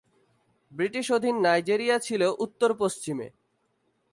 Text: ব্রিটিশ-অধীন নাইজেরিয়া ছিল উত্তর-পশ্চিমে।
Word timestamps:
ব্রিটিশ-অধীন 0.71 1.35
নাইজেরিয়া 1.41 1.97
ছিল 1.99 2.21
উত্তর-পশ্চিমে। 2.39 3.27